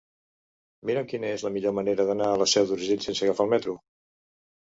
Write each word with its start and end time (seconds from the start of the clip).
Mira'm 0.89 1.05
quina 1.11 1.29
és 1.33 1.43
la 1.47 1.51
millor 1.57 1.75
manera 1.81 2.07
d'anar 2.07 2.31
a 2.31 2.41
la 2.45 2.49
Seu 2.55 2.67
d'Urgell 2.71 3.05
sense 3.09 3.29
agafar 3.29 3.47
el 3.47 3.53
metro. 3.53 3.77